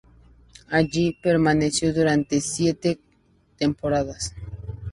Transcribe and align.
Allí 0.71 1.13
permaneció 1.21 1.93
durante 1.93 2.41
siete 2.41 2.99
temporadas. 3.55 4.33